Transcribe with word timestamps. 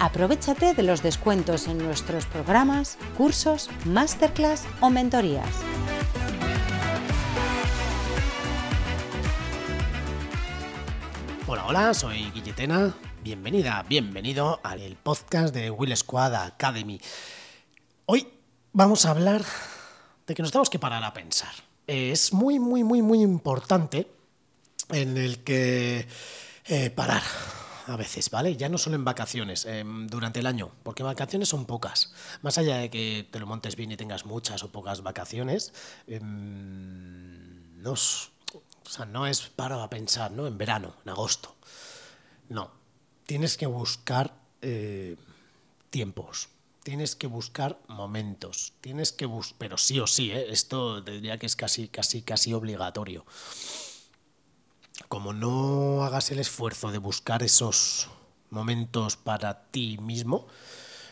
Aprovechate 0.00 0.74
de 0.74 0.82
los 0.82 1.02
descuentos 1.02 1.68
en 1.68 1.78
nuestros 1.78 2.26
programas, 2.26 2.98
cursos, 3.16 3.70
masterclass 3.84 4.64
o 4.80 4.90
mentorías. 4.90 5.48
Hola, 11.46 11.66
hola, 11.66 11.94
soy 11.94 12.30
Guilletena. 12.32 12.94
Bienvenida, 13.22 13.84
bienvenido 13.88 14.60
al 14.64 14.96
podcast 15.02 15.54
de 15.54 15.70
Will 15.70 15.96
Squad 15.96 16.34
Academy. 16.34 17.00
Hoy 18.06 18.28
vamos 18.72 19.06
a 19.06 19.10
hablar 19.10 19.42
de 20.26 20.34
que 20.34 20.42
nos 20.42 20.50
tenemos 20.50 20.70
que 20.70 20.78
parar 20.78 21.04
a 21.04 21.12
pensar. 21.12 21.52
Es 21.86 22.32
muy, 22.32 22.58
muy, 22.58 22.82
muy, 22.82 23.00
muy 23.00 23.22
importante 23.22 24.08
en 24.90 25.16
el 25.16 25.44
que 25.44 26.06
eh, 26.66 26.90
parar 26.90 27.22
a 27.86 27.96
veces, 27.96 28.30
¿vale? 28.30 28.56
Ya 28.56 28.68
no 28.68 28.78
solo 28.78 28.96
en 28.96 29.04
vacaciones, 29.04 29.64
em, 29.66 30.06
durante 30.06 30.40
el 30.40 30.46
año, 30.46 30.72
porque 30.82 31.02
vacaciones 31.02 31.48
son 31.48 31.66
pocas. 31.66 32.12
Más 32.42 32.58
allá 32.58 32.78
de 32.78 32.90
que 32.90 33.28
te 33.30 33.38
lo 33.38 33.46
montes 33.46 33.76
bien 33.76 33.92
y 33.92 33.96
tengas 33.96 34.24
muchas 34.24 34.62
o 34.62 34.72
pocas 34.72 35.02
vacaciones, 35.02 35.72
em, 36.06 37.82
no, 37.82 37.94
es, 37.94 38.30
o 38.54 38.88
sea, 38.88 39.04
no 39.04 39.26
es 39.26 39.42
para 39.42 39.88
pensar, 39.90 40.30
¿no? 40.32 40.46
En 40.46 40.56
verano, 40.56 40.94
en 41.04 41.10
agosto. 41.10 41.54
No, 42.48 42.70
tienes 43.26 43.56
que 43.56 43.66
buscar 43.66 44.34
eh, 44.62 45.16
tiempos, 45.90 46.48
tienes 46.82 47.16
que 47.16 47.26
buscar 47.26 47.78
momentos, 47.88 48.72
tienes 48.80 49.12
que 49.12 49.26
buscar, 49.26 49.56
pero 49.58 49.78
sí 49.78 50.00
o 50.00 50.06
sí, 50.06 50.30
¿eh? 50.30 50.46
esto 50.50 51.00
diría 51.00 51.38
que 51.38 51.46
es 51.46 51.56
casi, 51.56 51.88
casi, 51.88 52.22
casi 52.22 52.52
obligatorio. 52.54 53.24
Como 55.08 55.32
no 55.32 56.04
hagas 56.04 56.30
el 56.30 56.38
esfuerzo 56.38 56.90
de 56.90 56.98
buscar 56.98 57.42
esos 57.42 58.08
momentos 58.50 59.16
para 59.16 59.64
ti 59.70 59.98
mismo, 59.98 60.46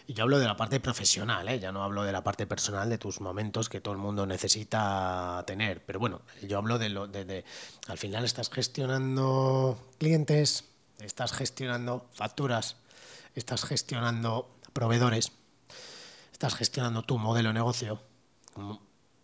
y 0.07 0.15
yo 0.15 0.25
hablo 0.25 0.39
de 0.39 0.47
la 0.47 0.57
parte 0.57 0.81
profesional, 0.81 1.49
¿eh? 1.49 1.61
ya 1.61 1.71
no 1.71 1.83
hablo 1.83 2.03
de 2.03 2.13
la 2.13 2.25
parte 2.25 2.47
personal 2.47 2.91
de 2.91 2.99
tus 2.99 3.21
momentos 3.21 3.69
que 3.69 3.81
todo 3.81 3.95
el 3.95 4.01
mundo 4.01 4.27
necesita 4.27 5.45
tener. 5.47 5.85
Pero 5.85 6.01
bueno, 6.01 6.23
yo 6.43 6.59
hablo 6.59 6.79
de 6.79 6.89
lo 6.89 7.07
de, 7.07 7.25
de, 7.25 7.45
al 7.87 7.99
final 7.99 8.25
estás 8.25 8.51
gestionando 8.51 9.79
clientes, 9.99 10.65
estás 10.99 11.33
gestionando 11.33 12.07
facturas, 12.13 12.77
estás 13.35 13.65
gestionando 13.65 14.51
proveedores, 14.73 15.33
estás 16.33 16.55
gestionando 16.55 17.03
tu 17.03 17.19
modelo 17.19 17.51
de 17.51 17.55
negocio. 17.55 18.03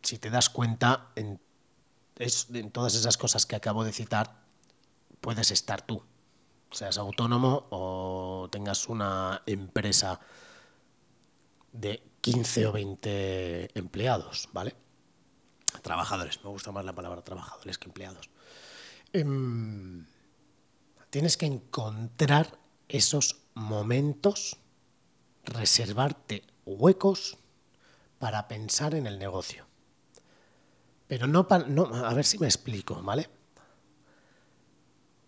Si 0.03 0.19
te 0.19 0.31
das 0.31 0.49
cuenta, 0.49 1.09
en, 1.17 1.41
es, 2.19 2.47
en 2.55 2.71
todas 2.71 2.95
esas 2.95 3.17
cosas 3.17 3.47
que 3.47 3.57
acabo 3.57 3.85
de 3.85 3.93
citar, 3.93 4.48
puedes 5.21 5.51
estar 5.51 5.83
tú. 5.83 6.03
Seas 6.71 6.99
autónomo 6.99 7.67
o 7.71 8.49
tengas 8.51 8.89
una 8.89 9.43
empresa 9.47 10.21
de 11.73 12.03
15 12.21 12.67
o 12.67 12.73
20 12.73 13.79
empleados, 13.79 14.49
¿vale? 14.53 14.75
Trabajadores, 15.83 16.43
me 16.45 16.51
gusta 16.51 16.73
más 16.73 16.85
la 16.85 16.95
palabra 16.95 17.23
trabajadores 17.23 17.79
que 17.79 17.87
empleados. 17.87 18.31
Eh, 19.13 19.25
tienes 21.11 21.37
que 21.37 21.47
encontrar 21.47 22.59
esos 22.89 23.37
momentos, 23.55 24.57
reservarte 25.45 26.45
huecos 26.65 27.39
para 28.19 28.49
pensar 28.49 28.95
en 28.95 29.07
el 29.07 29.19
negocio. 29.19 29.67
Pero 31.07 31.27
no, 31.27 31.49
para, 31.49 31.67
no 31.67 31.87
a 31.95 32.13
ver 32.13 32.25
si 32.25 32.39
me 32.39 32.47
explico, 32.47 33.01
¿vale? 33.03 33.29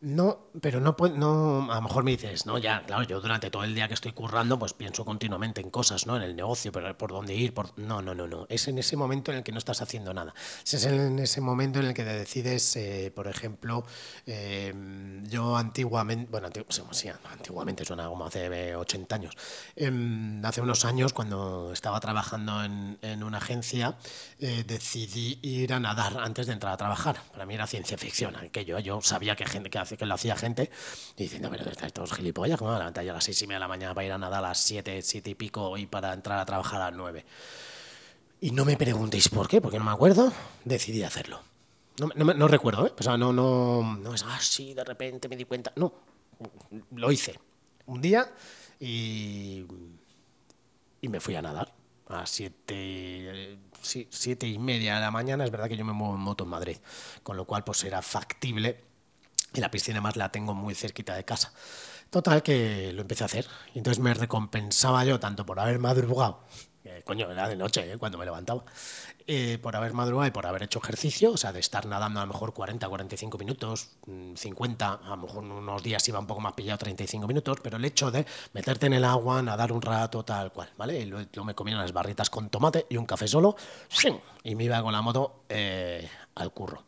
No, 0.03 0.47
pero 0.63 0.81
no, 0.81 0.97
no, 1.15 1.71
a 1.71 1.75
lo 1.75 1.83
mejor 1.83 2.05
me 2.05 2.13
dices, 2.13 2.47
no, 2.47 2.57
ya, 2.57 2.83
claro, 2.87 3.03
yo 3.03 3.21
durante 3.21 3.51
todo 3.51 3.65
el 3.65 3.75
día 3.75 3.87
que 3.87 3.93
estoy 3.93 4.13
currando, 4.13 4.59
pues 4.59 4.73
pienso 4.73 5.05
continuamente 5.05 5.61
en 5.61 5.69
cosas, 5.69 6.07
¿no? 6.07 6.17
En 6.17 6.23
el 6.23 6.35
negocio, 6.35 6.73
pero 6.73 6.97
por 6.97 7.11
dónde 7.11 7.35
ir, 7.35 7.53
por... 7.53 7.79
No, 7.79 8.01
no, 8.01 8.15
no, 8.15 8.27
no. 8.27 8.47
Es 8.49 8.67
en 8.69 8.79
ese 8.79 8.97
momento 8.97 9.31
en 9.31 9.39
el 9.39 9.45
que 9.45 9.53
no 9.53 9.59
estás 9.59 9.83
haciendo 9.83 10.15
nada. 10.15 10.33
Es 10.65 10.87
en 10.87 11.19
ese 11.19 11.43
momento 11.43 11.81
en 11.81 11.87
el 11.87 11.93
que 11.93 12.05
te 12.05 12.15
decides, 12.15 12.77
eh, 12.77 13.13
por 13.15 13.29
ejemplo, 13.29 13.85
eh, 14.25 14.73
yo 15.29 15.55
antiguamente, 15.59 16.31
bueno, 16.31 16.49
sí, 16.93 17.09
antiguamente 17.31 17.85
suena 17.85 18.07
como 18.09 18.25
hace 18.25 18.75
80 18.75 19.15
años. 19.15 19.37
Eh, 19.77 20.41
hace 20.45 20.63
unos 20.63 20.87
años, 20.87 21.13
cuando 21.13 21.75
estaba 21.75 22.01
trabajando 22.01 22.65
en, 22.65 22.99
en 23.03 23.23
una 23.23 23.37
agencia, 23.37 23.99
eh, 24.39 24.65
decidí 24.67 25.39
ir 25.43 25.73
a 25.75 25.81
nadar 25.81 26.17
antes 26.19 26.47
de 26.47 26.55
entrar 26.55 26.73
a 26.73 26.77
trabajar. 26.77 27.21
Para 27.33 27.45
mí 27.45 27.55
era 27.55 27.67
ciencia 27.67 27.99
ficción, 27.99 28.37
aquello. 28.37 28.79
Yo 28.79 29.01
sabía 29.03 29.37
que 29.37 29.45
gente 29.45 29.69
que 29.69 29.79
hace 29.79 29.90
que 29.97 30.07
lo 30.07 30.15
hacía 30.15 30.37
gente, 30.37 30.71
y 31.17 31.25
diciendo, 31.25 31.49
pero 31.51 31.71
estos 31.71 32.13
gilipollas, 32.13 32.59
¿cómo 32.59 32.73
me 32.73 32.79
levantar 32.79 33.05
yo 33.05 33.11
a 33.13 33.15
las 33.15 33.25
seis 33.25 33.41
y 33.43 33.47
media 33.47 33.57
de 33.57 33.61
la 33.61 33.69
mañana 33.69 33.95
para 33.95 34.07
ir 34.07 34.13
a 34.13 34.19
nadar 34.19 34.45
a 34.45 34.49
las 34.49 34.59
siete, 34.59 35.03
siete 35.03 35.31
y 35.31 35.35
pico 35.35 35.77
y 35.77 35.87
para 35.87 36.13
entrar 36.13 36.39
a 36.39 36.45
trabajar 36.45 36.81
a 36.83 36.87
las 36.87 36.97
nueve? 36.97 37.25
Y 38.41 38.53
no 38.53 38.65
me 38.65 38.77
preguntéis 38.77 39.29
por 39.29 39.49
qué, 39.49 39.61
porque 39.61 39.79
no 39.79 39.85
me 39.85 39.91
acuerdo, 39.91 40.33
decidí 40.65 41.03
hacerlo. 41.03 41.43
No, 41.99 42.09
no, 42.15 42.33
no 42.33 42.49
recuerdo, 42.49 42.87
¿eh? 42.87 42.93
O 42.99 43.03
sea, 43.03 43.19
no, 43.19 43.33
no, 43.33 43.97
no 43.97 44.15
es 44.15 44.23
así, 44.23 44.73
de 44.73 44.85
repente 44.85 45.29
me 45.29 45.37
di 45.37 45.45
cuenta. 45.45 45.73
No, 45.77 45.93
lo 46.93 47.13
hice. 47.13 47.39
Un 47.85 48.01
día 48.01 48.33
y, 48.79 49.67
y 51.03 51.09
me 51.09 51.21
fui 51.21 51.35
a 51.35 51.43
nadar 51.43 51.75
a 52.09 52.25
siete, 52.27 53.59
siete 53.83 54.47
y 54.47 54.59
media 54.59 54.95
de 54.95 55.01
la 55.01 55.11
mañana. 55.11 55.45
Es 55.45 55.51
verdad 55.51 55.69
que 55.69 55.77
yo 55.77 55.85
me 55.85 55.93
muevo 55.93 56.15
en 56.15 56.21
moto 56.21 56.45
en 56.45 56.51
Madrid, 56.51 56.79
con 57.23 57.37
lo 57.37 57.45
cual 57.45 57.63
pues 57.65 57.85
era 57.85 58.01
factible 58.01 58.83
y 59.55 59.61
la 59.61 59.71
piscina 59.71 60.01
más 60.01 60.17
la 60.17 60.31
tengo 60.31 60.55
muy 60.55 60.75
cerquita 60.75 61.15
de 61.15 61.25
casa. 61.25 61.53
Total 62.11 62.43
que 62.43 62.93
lo 62.93 63.03
empecé 63.03 63.25
a 63.25 63.27
hacer. 63.27 63.47
Y 63.75 63.79
entonces 63.79 64.03
me 64.03 64.13
recompensaba 64.15 65.05
yo 65.05 65.21
tanto 65.21 65.47
por 65.47 65.61
haber 65.61 65.79
madrugado, 65.79 66.41
coño, 67.05 67.31
era 67.31 67.49
de 67.49 67.57
noche 67.57 67.93
¿eh? 67.93 67.99
cuando 67.99 68.19
me 68.19 68.25
levantaba, 68.25 68.65
eh, 69.27 69.59
por 69.63 69.77
haber 69.77 69.93
madrugado 69.93 70.29
y 70.29 70.31
por 70.31 70.47
haber 70.47 70.63
hecho 70.63 70.81
ejercicio, 70.83 71.33
o 71.33 71.37
sea, 71.37 71.53
de 71.53 71.61
estar 71.61 71.87
nadando 71.87 72.21
a 72.21 72.27
lo 72.27 72.33
mejor 72.33 72.53
40, 72.53 72.89
45 72.89 73.39
minutos, 73.39 73.91
50, 74.35 74.97
mm, 74.97 75.05
a 75.05 75.09
lo 75.11 75.17
mejor 75.19 75.45
unos 75.45 75.83
días 75.83 76.07
iba 76.09 76.19
un 76.19 76.27
poco 76.27 76.41
más 76.41 76.55
pillado 76.55 76.79
35 76.79 77.27
minutos, 77.27 77.59
pero 77.63 77.77
el 77.77 77.85
hecho 77.85 78.11
de 78.11 78.27
meterte 78.53 78.87
en 78.87 78.95
el 78.95 79.05
agua, 79.05 79.43
nadar 79.43 79.73
un 79.73 79.83
rato, 79.83 80.25
tal 80.25 80.53
cual, 80.53 80.71
¿vale? 80.77 81.01
Y 81.01 81.07
luego 81.07 81.45
me 81.45 81.55
comía 81.55 81.77
unas 81.77 81.93
barritas 81.93 82.31
con 82.31 82.49
tomate 82.49 82.87
y 82.89 82.97
un 82.97 83.07
café 83.07 83.29
solo, 83.29 83.57
y 84.43 84.55
me 84.55 84.65
iba 84.65 84.83
con 84.83 84.93
la 84.93 85.03
moto 85.03 85.45
eh, 85.49 86.09
al 86.35 86.53
curro. 86.53 86.85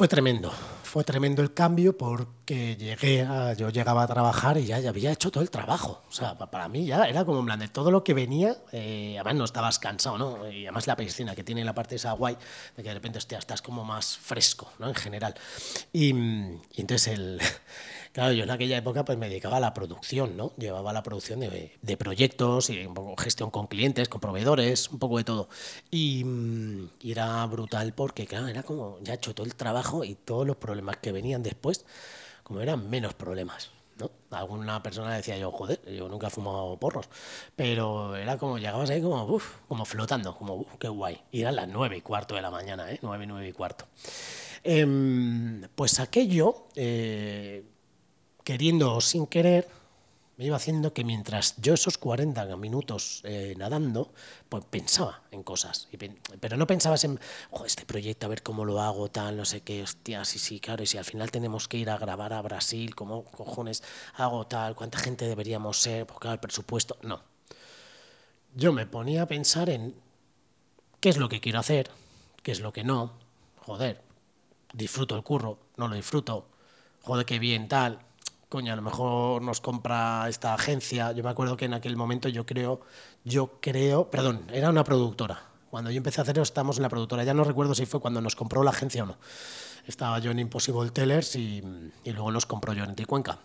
Fue 0.00 0.08
tremendo, 0.08 0.50
fue 0.82 1.04
tremendo 1.04 1.42
el 1.42 1.52
cambio 1.52 1.94
porque 1.94 2.74
llegué 2.74 3.20
a, 3.20 3.52
yo 3.52 3.68
llegaba 3.68 4.02
a 4.02 4.06
trabajar 4.06 4.56
y 4.56 4.64
ya, 4.64 4.78
ya, 4.78 4.88
había 4.88 5.12
hecho 5.12 5.30
todo 5.30 5.42
el 5.42 5.50
trabajo. 5.50 6.02
O 6.08 6.10
sea, 6.10 6.38
para 6.38 6.68
mí 6.70 6.86
ya 6.86 7.04
era 7.04 7.26
como 7.26 7.40
en 7.40 7.44
plan 7.44 7.58
de 7.58 7.68
todo 7.68 7.90
lo 7.90 8.02
que 8.02 8.14
venía, 8.14 8.56
eh, 8.72 9.16
además 9.18 9.34
no 9.34 9.44
estabas 9.44 9.78
cansado, 9.78 10.16
¿no? 10.16 10.50
Y 10.50 10.64
además 10.64 10.86
la 10.86 10.96
piscina 10.96 11.34
que 11.34 11.44
tiene 11.44 11.66
la 11.66 11.74
parte 11.74 11.96
esa 11.96 12.12
guay, 12.12 12.38
de 12.78 12.82
que 12.82 12.88
de 12.88 12.94
repente 12.94 13.18
hostia, 13.18 13.36
estás 13.36 13.60
como 13.60 13.84
más 13.84 14.16
fresco, 14.16 14.72
¿no? 14.78 14.88
En 14.88 14.94
general. 14.94 15.34
Y, 15.92 16.14
y 16.14 16.80
entonces 16.80 17.08
el... 17.08 17.38
Claro, 18.12 18.32
yo 18.32 18.42
en 18.42 18.50
aquella 18.50 18.76
época 18.76 19.04
pues 19.04 19.16
me 19.18 19.28
dedicaba 19.28 19.58
a 19.58 19.60
la 19.60 19.72
producción, 19.72 20.36
¿no? 20.36 20.52
Llevaba 20.56 20.92
la 20.92 21.02
producción 21.04 21.38
de, 21.40 21.78
de 21.80 21.96
proyectos 21.96 22.68
y 22.68 22.84
un 22.84 22.92
poco 22.92 23.16
gestión 23.16 23.50
con 23.50 23.68
clientes, 23.68 24.08
con 24.08 24.20
proveedores, 24.20 24.90
un 24.90 24.98
poco 24.98 25.18
de 25.18 25.24
todo. 25.24 25.48
Y, 25.92 26.24
y, 27.00 27.12
era 27.12 27.46
brutal 27.46 27.92
porque, 27.94 28.26
claro, 28.26 28.48
era 28.48 28.64
como 28.64 28.98
ya 29.02 29.12
he 29.12 29.16
hecho 29.16 29.32
todo 29.32 29.46
el 29.46 29.54
trabajo 29.54 30.02
y 30.04 30.16
todos 30.16 30.44
los 30.44 30.56
problemas 30.56 30.96
que 30.96 31.12
venían 31.12 31.44
después, 31.44 31.84
como 32.42 32.60
eran 32.60 32.90
menos 32.90 33.14
problemas. 33.14 33.70
¿no? 33.98 34.10
Alguna 34.30 34.82
persona 34.82 35.14
decía 35.14 35.38
yo, 35.38 35.52
joder, 35.52 35.80
yo 35.94 36.08
nunca 36.08 36.26
he 36.28 36.30
fumado 36.30 36.76
porros, 36.78 37.08
pero 37.54 38.16
era 38.16 38.38
como, 38.38 38.58
llegabas 38.58 38.90
ahí 38.90 39.00
como, 39.02 39.40
como 39.68 39.84
flotando, 39.84 40.36
como, 40.36 40.54
uf, 40.54 40.76
qué 40.80 40.88
guay. 40.88 41.22
Y 41.30 41.42
eran 41.42 41.54
las 41.56 41.68
nueve 41.68 41.96
y 41.98 42.00
cuarto 42.02 42.34
de 42.34 42.42
la 42.42 42.50
mañana, 42.50 42.90
¿eh? 42.90 42.98
Nueve, 43.02 43.26
nueve 43.26 43.48
y 43.48 43.52
cuarto. 43.52 43.86
Eh, 44.64 44.86
pues 45.76 46.00
aquello... 46.00 46.66
Eh, 46.74 47.64
queriendo 48.50 48.96
o 48.96 49.00
sin 49.00 49.28
querer, 49.28 49.68
me 50.36 50.44
iba 50.46 50.56
haciendo 50.56 50.92
que 50.92 51.04
mientras 51.04 51.54
yo 51.58 51.72
esos 51.74 51.98
40 51.98 52.44
minutos 52.56 53.20
eh, 53.22 53.54
nadando, 53.56 54.12
pues 54.48 54.64
pensaba 54.64 55.22
en 55.30 55.44
cosas. 55.44 55.86
pero 56.40 56.56
no 56.56 56.66
pensabas 56.66 57.04
en, 57.04 57.20
este 57.64 57.86
proyecto, 57.86 58.26
a 58.26 58.28
ver 58.28 58.42
cómo 58.42 58.64
lo 58.64 58.80
hago, 58.80 59.08
tal, 59.08 59.36
no 59.36 59.44
sé 59.44 59.60
qué, 59.60 59.84
hostia, 59.84 60.24
sí, 60.24 60.40
sí, 60.40 60.58
claro, 60.58 60.82
y 60.82 60.88
si 60.88 60.98
al 60.98 61.04
final 61.04 61.30
tenemos 61.30 61.68
que 61.68 61.76
ir 61.76 61.90
a 61.90 61.96
grabar 61.96 62.32
a 62.32 62.42
Brasil, 62.42 62.96
¿cómo 62.96 63.22
cojones 63.22 63.84
hago 64.14 64.48
tal? 64.48 64.74
¿Cuánta 64.74 64.98
gente 64.98 65.28
deberíamos 65.28 65.80
ser? 65.80 66.04
Porque 66.04 66.22
claro, 66.22 66.34
el 66.34 66.40
presupuesto, 66.40 66.98
no. 67.02 67.22
Yo 68.56 68.72
me 68.72 68.84
ponía 68.84 69.22
a 69.22 69.26
pensar 69.26 69.70
en 69.70 69.94
qué 70.98 71.10
es 71.10 71.18
lo 71.18 71.28
que 71.28 71.40
quiero 71.40 71.60
hacer, 71.60 71.88
qué 72.42 72.50
es 72.50 72.58
lo 72.58 72.72
que 72.72 72.82
no, 72.82 73.12
joder, 73.58 74.02
disfruto 74.72 75.14
el 75.14 75.22
curro, 75.22 75.60
no 75.76 75.86
lo 75.86 75.94
disfruto, 75.94 76.48
joder, 77.02 77.24
qué 77.24 77.38
bien, 77.38 77.68
tal, 77.68 78.09
coño, 78.50 78.72
a 78.72 78.76
lo 78.76 78.82
mejor 78.82 79.42
nos 79.42 79.60
compra 79.60 80.28
esta 80.28 80.52
agencia. 80.52 81.12
Yo 81.12 81.22
me 81.22 81.30
acuerdo 81.30 81.56
que 81.56 81.64
en 81.66 81.72
aquel 81.72 81.96
momento 81.96 82.28
yo 82.28 82.44
creo, 82.44 82.80
yo 83.24 83.60
creo, 83.60 84.10
perdón, 84.10 84.42
era 84.52 84.68
una 84.68 84.84
productora. 84.84 85.40
Cuando 85.70 85.90
yo 85.90 85.98
empecé 85.98 86.20
a 86.20 86.22
hacer 86.22 86.36
eso, 86.36 86.42
estábamos 86.42 86.76
en 86.76 86.82
la 86.82 86.88
productora. 86.88 87.22
Ya 87.22 87.32
no 87.32 87.44
recuerdo 87.44 87.76
si 87.76 87.86
fue 87.86 88.00
cuando 88.00 88.20
nos 88.20 88.34
compró 88.34 88.64
la 88.64 88.70
agencia 88.70 89.04
o 89.04 89.06
no. 89.06 89.16
Estaba 89.86 90.18
yo 90.18 90.32
en 90.32 90.40
Impossible 90.40 90.90
Tellers 90.90 91.36
y, 91.36 91.62
luego 92.04 92.32
nos 92.32 92.44
compró 92.44 92.72
yo 92.72 92.82
en 92.82 92.96
Ticuenca. 92.96 93.38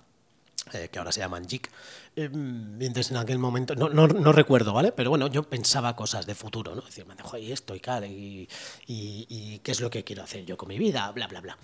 Eh, 0.73 0.89
que 0.91 0.97
ahora 0.97 1.11
se 1.11 1.19
llaman 1.19 1.47
JIC. 1.47 1.69
Eh, 2.15 2.29
entonces 2.33 3.11
en 3.11 3.17
aquel 3.17 3.37
momento, 3.37 3.75
no, 3.75 3.87
no, 3.89 4.07
no, 4.07 4.31
recuerdo, 4.31 4.73
¿vale? 4.73 4.91
Pero 4.91 5.11
bueno, 5.11 5.27
yo 5.27 5.43
pensaba 5.43 5.95
cosas 5.95 6.25
de 6.25 6.33
futuro, 6.33 6.73
¿no? 6.73 6.81
Decir, 6.81 7.05
me 7.05 7.13
dejo 7.13 7.35
ahí 7.35 7.51
esto 7.51 7.75
y 7.75 7.79
tal, 7.79 8.05
y, 8.05 8.49
y, 8.87 9.27
y, 9.29 9.59
qué 9.59 9.71
es 9.71 9.79
lo 9.79 9.91
que 9.91 10.03
quiero 10.03 10.23
hacer 10.23 10.43
yo 10.43 10.57
con 10.57 10.69
mi 10.69 10.79
vida, 10.79 11.11
bla, 11.11 11.27
bla, 11.27 11.41
bla. 11.41 11.57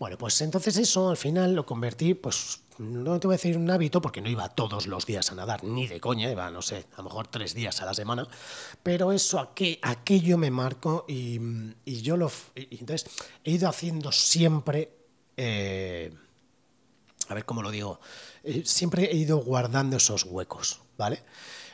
Bueno, 0.00 0.18
pues 0.18 0.40
entonces 0.40 0.76
eso 0.76 1.08
al 1.10 1.16
final 1.16 1.54
lo 1.54 1.64
convertí, 1.64 2.14
pues 2.14 2.62
no 2.78 3.20
te 3.20 3.28
voy 3.28 3.34
a 3.34 3.36
decir 3.36 3.56
un 3.56 3.70
hábito 3.70 4.00
porque 4.00 4.20
no 4.20 4.28
iba 4.28 4.48
todos 4.48 4.88
los 4.88 5.06
días 5.06 5.30
a 5.30 5.36
nadar, 5.36 5.62
ni 5.62 5.86
de 5.86 6.00
coña, 6.00 6.28
iba, 6.28 6.50
no 6.50 6.62
sé, 6.62 6.86
a 6.94 6.98
lo 6.98 7.04
mejor 7.04 7.28
tres 7.28 7.54
días 7.54 7.80
a 7.80 7.86
la 7.86 7.94
semana, 7.94 8.26
pero 8.82 9.12
eso, 9.12 9.38
aqu 9.38 9.78
aquello 9.82 10.36
me 10.36 10.50
marco 10.50 11.04
y, 11.06 11.38
y 11.84 12.02
yo 12.02 12.16
lo... 12.16 12.30
Entonces 12.56 13.08
he 13.44 13.52
ido 13.52 13.68
haciendo 13.68 14.10
siempre... 14.10 14.96
Eh, 15.36 16.12
a 17.28 17.34
ver 17.34 17.44
cómo 17.44 17.62
lo 17.62 17.70
digo, 17.70 18.00
eh, 18.42 18.62
siempre 18.64 19.04
he 19.12 19.16
ido 19.16 19.38
guardando 19.38 19.96
esos 19.96 20.24
huecos, 20.24 20.80
¿vale? 20.96 21.22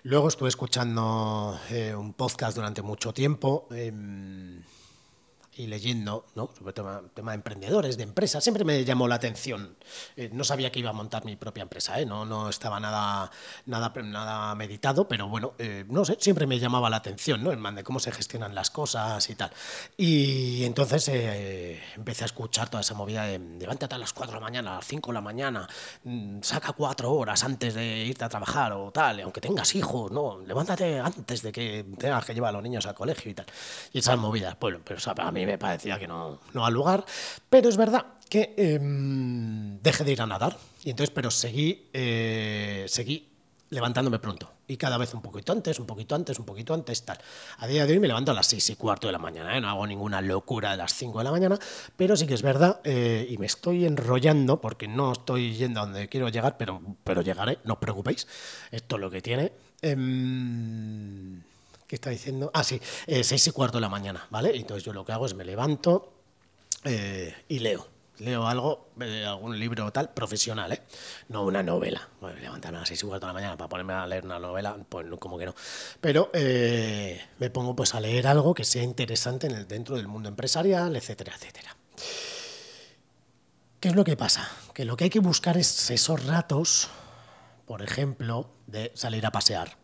Luego 0.02 0.28
estuve 0.28 0.48
escuchando 0.48 1.58
eh, 1.70 1.94
un 1.94 2.12
podcast 2.12 2.56
durante 2.56 2.82
mucho 2.82 3.14
tiempo. 3.14 3.68
Em, 3.70 4.62
y 5.56 5.66
leyendo 5.66 6.26
¿no? 6.34 6.50
sobre 6.56 6.72
tema, 6.72 7.02
tema 7.14 7.32
de 7.32 7.36
emprendedores, 7.36 7.96
de 7.96 8.02
empresas, 8.02 8.42
siempre 8.42 8.64
me 8.64 8.84
llamó 8.84 9.08
la 9.08 9.16
atención. 9.16 9.76
Eh, 10.16 10.30
no 10.32 10.44
sabía 10.44 10.70
que 10.72 10.80
iba 10.80 10.90
a 10.90 10.92
montar 10.92 11.24
mi 11.24 11.36
propia 11.36 11.62
empresa, 11.62 12.00
¿eh? 12.00 12.06
no, 12.06 12.24
no 12.24 12.48
estaba 12.48 12.80
nada, 12.80 13.30
nada, 13.66 13.92
nada 14.02 14.54
meditado, 14.54 15.06
pero 15.06 15.28
bueno, 15.28 15.52
eh, 15.58 15.84
no 15.88 16.04
sé, 16.04 16.16
siempre 16.20 16.46
me 16.46 16.58
llamaba 16.58 16.90
la 16.90 16.96
atención, 16.96 17.42
¿no? 17.42 17.52
El 17.52 17.58
man 17.58 17.74
de 17.74 17.84
cómo 17.84 18.00
se 18.00 18.12
gestionan 18.12 18.54
las 18.54 18.70
cosas 18.70 19.28
y 19.30 19.34
tal. 19.34 19.50
Y 19.96 20.64
entonces 20.64 21.08
eh, 21.08 21.82
empecé 21.96 22.24
a 22.24 22.26
escuchar 22.26 22.68
toda 22.68 22.80
esa 22.80 22.94
movida 22.94 23.24
de 23.24 23.38
levántate 23.38 23.94
a 23.94 23.98
las 23.98 24.12
4 24.12 24.34
de 24.34 24.40
la 24.40 24.44
mañana, 24.44 24.72
a 24.72 24.76
las 24.76 24.86
5 24.86 25.10
de 25.10 25.14
la 25.14 25.20
mañana, 25.20 25.68
mm, 26.04 26.42
saca 26.42 26.72
cuatro 26.72 27.12
horas 27.12 27.44
antes 27.44 27.74
de 27.74 28.04
irte 28.04 28.24
a 28.24 28.28
trabajar 28.28 28.72
o 28.72 28.90
tal, 28.90 29.20
aunque 29.20 29.40
tengas 29.40 29.74
hijos, 29.74 30.10
no, 30.10 30.40
levántate 30.40 30.98
antes 31.00 31.42
de 31.42 31.52
que 31.52 31.84
tengas 31.98 32.24
que 32.24 32.34
llevar 32.34 32.50
a 32.50 32.52
los 32.52 32.62
niños 32.62 32.86
al 32.86 32.94
colegio 32.94 33.30
y 33.30 33.34
tal. 33.34 33.46
Y 33.92 33.98
esas 33.98 34.18
movidas, 34.18 34.56
bueno, 34.58 34.80
pero 34.84 35.00
o 35.04 35.20
a 35.20 35.30
mí 35.30 35.43
me 35.46 35.58
parecía 35.58 35.98
que 35.98 36.06
no, 36.06 36.40
no 36.52 36.66
al 36.66 36.74
lugar, 36.74 37.04
pero 37.48 37.68
es 37.68 37.76
verdad 37.76 38.06
que 38.28 38.54
em, 38.56 39.80
dejé 39.80 40.04
de 40.04 40.12
ir 40.12 40.22
a 40.22 40.26
nadar, 40.26 40.56
y 40.82 40.90
entonces, 40.90 41.12
pero 41.14 41.30
seguí, 41.30 41.88
eh, 41.92 42.84
seguí 42.88 43.28
levantándome 43.70 44.18
pronto. 44.18 44.50
Y 44.66 44.76
cada 44.78 44.96
vez 44.96 45.12
un 45.12 45.20
poquito 45.20 45.52
antes, 45.52 45.78
un 45.78 45.86
poquito 45.86 46.14
antes, 46.14 46.38
un 46.38 46.46
poquito 46.46 46.72
antes, 46.72 47.04
tal. 47.04 47.18
A 47.58 47.66
día 47.66 47.84
de 47.84 47.92
hoy 47.92 48.00
me 48.00 48.08
levanto 48.08 48.30
a 48.30 48.34
las 48.34 48.46
seis 48.46 48.70
y 48.70 48.76
cuarto 48.76 49.06
de 49.08 49.12
la 49.12 49.18
mañana, 49.18 49.56
¿eh? 49.56 49.60
no 49.60 49.68
hago 49.68 49.86
ninguna 49.86 50.22
locura 50.22 50.72
a 50.72 50.76
las 50.76 50.94
5 50.94 51.18
de 51.18 51.24
la 51.24 51.30
mañana, 51.30 51.58
pero 51.96 52.16
sí 52.16 52.26
que 52.26 52.34
es 52.34 52.42
verdad, 52.42 52.80
eh, 52.84 53.26
y 53.28 53.36
me 53.36 53.46
estoy 53.46 53.84
enrollando 53.84 54.60
porque 54.60 54.88
no 54.88 55.12
estoy 55.12 55.54
yendo 55.54 55.80
a 55.80 55.84
donde 55.84 56.08
quiero 56.08 56.28
llegar, 56.30 56.56
pero, 56.56 56.80
pero 57.04 57.20
llegaré, 57.20 57.58
no 57.64 57.74
os 57.74 57.78
preocupéis, 57.78 58.26
esto 58.70 58.96
es 58.96 59.00
lo 59.00 59.10
que 59.10 59.20
tiene. 59.20 59.52
Em, 59.82 61.42
¿Qué 61.86 61.96
está 61.96 62.10
diciendo? 62.10 62.50
Ah, 62.54 62.64
sí, 62.64 62.80
eh, 63.06 63.22
seis 63.24 63.46
y 63.46 63.50
cuarto 63.50 63.76
de 63.76 63.82
la 63.82 63.88
mañana, 63.88 64.26
¿vale? 64.30 64.56
Entonces 64.56 64.84
yo 64.84 64.92
lo 64.92 65.04
que 65.04 65.12
hago 65.12 65.26
es 65.26 65.34
me 65.34 65.44
levanto 65.44 66.14
eh, 66.84 67.34
y 67.48 67.58
leo. 67.58 67.88
Leo 68.18 68.46
algo, 68.46 68.90
eh, 69.00 69.24
algún 69.26 69.58
libro 69.58 69.90
tal, 69.92 70.14
profesional, 70.14 70.72
¿eh? 70.72 70.82
No 71.28 71.44
una 71.44 71.62
novela. 71.62 72.08
Bueno, 72.20 72.38
levantarme 72.40 72.78
a 72.78 72.80
las 72.80 72.88
seis 72.88 73.02
y 73.02 73.06
cuarto 73.06 73.26
de 73.26 73.30
la 73.30 73.34
mañana 73.34 73.56
para 73.56 73.68
ponerme 73.68 73.92
a 73.92 74.06
leer 74.06 74.24
una 74.24 74.38
novela, 74.38 74.76
pues 74.88 75.06
como 75.18 75.36
que 75.36 75.46
no. 75.46 75.54
Pero 76.00 76.30
me 76.32 77.50
pongo 77.50 77.74
pues 77.74 77.94
a 77.94 78.00
leer 78.00 78.28
algo 78.28 78.54
que 78.54 78.64
sea 78.64 78.82
interesante 78.82 79.48
dentro 79.48 79.96
del 79.96 80.06
mundo 80.06 80.28
empresarial, 80.28 80.94
etcétera, 80.96 81.34
etcétera. 81.34 81.76
¿Qué 83.80 83.88
es 83.88 83.94
lo 83.94 84.04
que 84.04 84.16
pasa? 84.16 84.48
Que 84.72 84.84
lo 84.84 84.96
que 84.96 85.04
hay 85.04 85.10
que 85.10 85.18
buscar 85.18 85.58
es 85.58 85.90
esos 85.90 86.24
ratos, 86.24 86.88
por 87.66 87.82
ejemplo, 87.82 88.48
de 88.66 88.92
salir 88.94 89.26
a 89.26 89.32
pasear 89.32 89.83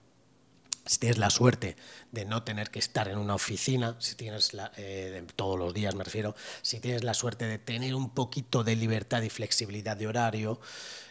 si 0.91 0.99
tienes 0.99 1.19
la 1.19 1.31
suerte 1.31 1.77
de 2.11 2.25
no 2.25 2.43
tener 2.43 2.73
que 2.73 2.81
estar 2.81 3.07
en 3.07 3.17
una 3.17 3.37
oficina, 3.37 3.95
si 4.01 4.17
tienes 4.17 4.55
la, 4.55 4.73
eh, 4.77 5.25
todos 5.37 5.57
los 5.57 5.73
días 5.73 5.95
me 5.95 6.03
refiero, 6.03 6.35
si 6.63 6.81
tienes 6.81 7.05
la 7.05 7.15
suerte 7.15 7.47
de 7.47 7.61
tener 7.61 7.95
un 7.95 8.11
poquito 8.11 8.65
de 8.65 8.75
libertad 8.75 9.23
y 9.23 9.31
flexibilidad 9.31 9.97
de 9.97 10.09
horario, 10.09 10.61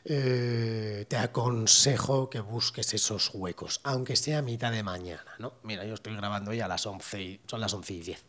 eh, 0.03 1.05
te 1.07 1.15
aconsejo 1.15 2.29
que 2.29 2.41
busques 2.41 2.93
esos 2.93 3.31
huecos, 3.33 3.79
aunque 3.85 4.17
sea 4.17 4.41
mitad 4.41 4.73
de 4.73 4.83
mañana, 4.83 5.23
¿no? 5.37 5.53
Mira, 5.63 5.85
yo 5.85 5.93
estoy 5.93 6.13
grabando 6.13 6.51
hoy 6.51 6.59
a 6.59 6.67
las 6.67 6.85
11 6.85 7.21
y, 7.21 7.39
son 7.47 7.61
las 7.61 7.73
11 7.73 7.93
y 7.93 8.01
10. 8.01 8.25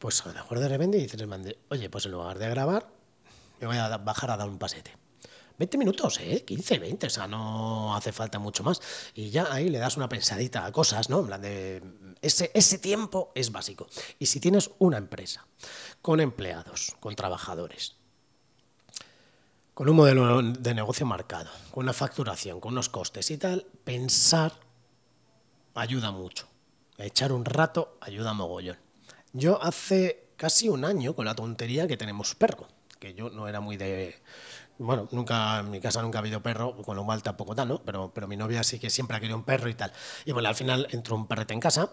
Pues 0.00 0.20
a 0.22 0.30
lo 0.30 0.34
mejor 0.34 0.58
de 0.58 0.68
repente 0.68 0.98
dices, 0.98 1.22
oye, 1.68 1.90
pues 1.90 2.06
en 2.06 2.10
lugar 2.10 2.40
de 2.40 2.48
grabar, 2.48 2.88
me 3.60 3.68
voy 3.68 3.76
a 3.76 3.96
bajar 3.98 4.32
a 4.32 4.36
dar 4.36 4.48
un 4.48 4.58
pasete 4.58 5.01
20 5.62 5.78
minutos, 5.78 6.18
¿eh? 6.18 6.44
15, 6.44 6.80
20, 6.80 7.06
o 7.06 7.10
sea, 7.10 7.28
no 7.28 7.94
hace 7.94 8.10
falta 8.10 8.40
mucho 8.40 8.64
más. 8.64 8.80
Y 9.14 9.30
ya 9.30 9.46
ahí 9.52 9.68
le 9.68 9.78
das 9.78 9.96
una 9.96 10.08
pensadita 10.08 10.66
a 10.66 10.72
cosas, 10.72 11.08
¿no? 11.08 11.20
En 11.20 11.26
plan 11.26 11.40
de. 11.40 11.80
Ese, 12.20 12.50
ese 12.52 12.78
tiempo 12.78 13.30
es 13.36 13.52
básico. 13.52 13.86
Y 14.18 14.26
si 14.26 14.40
tienes 14.40 14.72
una 14.80 14.98
empresa 14.98 15.46
con 16.00 16.18
empleados, 16.18 16.96
con 16.98 17.14
trabajadores, 17.14 17.94
con 19.72 19.88
un 19.88 19.94
modelo 19.94 20.42
de 20.42 20.74
negocio 20.74 21.06
marcado, 21.06 21.50
con 21.70 21.84
una 21.84 21.92
facturación, 21.92 22.58
con 22.58 22.72
unos 22.72 22.88
costes 22.88 23.30
y 23.30 23.38
tal, 23.38 23.64
pensar 23.84 24.52
ayuda 25.76 26.10
mucho. 26.10 26.48
Echar 26.98 27.30
un 27.30 27.44
rato 27.44 27.98
ayuda 28.00 28.32
mogollón. 28.32 28.78
Yo 29.32 29.62
hace 29.62 30.26
casi 30.36 30.68
un 30.68 30.84
año, 30.84 31.14
con 31.14 31.24
la 31.24 31.36
tontería 31.36 31.86
que 31.86 31.96
tenemos 31.96 32.34
perro, 32.34 32.66
que 32.98 33.14
yo 33.14 33.30
no 33.30 33.46
era 33.46 33.60
muy 33.60 33.76
de 33.76 34.20
bueno, 34.78 35.08
nunca, 35.12 35.60
en 35.60 35.70
mi 35.70 35.80
casa 35.80 36.02
nunca 36.02 36.18
ha 36.18 36.20
habido 36.20 36.42
perro, 36.42 36.76
con 36.82 36.96
lo 36.96 37.04
cual 37.04 37.22
tampoco 37.22 37.54
tal, 37.54 37.68
¿no? 37.68 37.82
Pero, 37.82 38.12
pero 38.14 38.26
mi 38.26 38.36
novia 38.36 38.62
sí 38.64 38.78
que 38.78 38.90
siempre 38.90 39.16
ha 39.16 39.20
querido 39.20 39.36
un 39.36 39.44
perro 39.44 39.68
y 39.68 39.74
tal. 39.74 39.92
Y 40.24 40.32
bueno, 40.32 40.48
al 40.48 40.54
final 40.54 40.88
entró 40.90 41.16
un 41.16 41.26
perrete 41.26 41.54
en 41.54 41.60
casa, 41.60 41.90